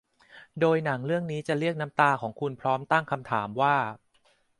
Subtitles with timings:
[0.59, 3.75] โดยหนังเรื่องนี้จะเรียกน้ำตาของคุณพร้อมตั้งคำถามว่า